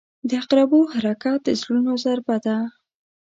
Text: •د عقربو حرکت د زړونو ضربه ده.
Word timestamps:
•د 0.27 0.31
عقربو 0.41 0.79
حرکت 0.93 1.39
د 1.43 1.49
زړونو 1.61 1.91
ضربه 2.03 2.37
ده. 2.45 2.57